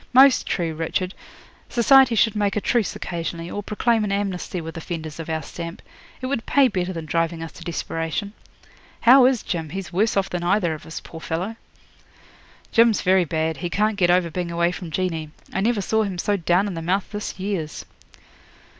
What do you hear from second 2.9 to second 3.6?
occasionally,